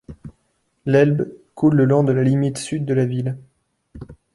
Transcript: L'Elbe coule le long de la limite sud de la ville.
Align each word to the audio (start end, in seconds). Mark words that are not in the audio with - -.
L'Elbe 0.87 1.31
coule 1.53 1.75
le 1.75 1.85
long 1.85 2.03
de 2.03 2.11
la 2.11 2.23
limite 2.23 2.57
sud 2.57 2.85
de 2.85 2.95
la 2.95 3.05
ville. 3.05 3.37